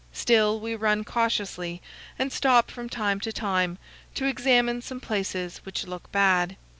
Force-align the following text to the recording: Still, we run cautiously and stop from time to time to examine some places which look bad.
Still, 0.13 0.59
we 0.59 0.73
run 0.73 1.03
cautiously 1.03 1.79
and 2.17 2.33
stop 2.33 2.71
from 2.71 2.89
time 2.89 3.19
to 3.19 3.31
time 3.31 3.77
to 4.15 4.25
examine 4.25 4.81
some 4.81 4.99
places 4.99 5.59
which 5.63 5.85
look 5.85 6.11
bad. 6.11 6.55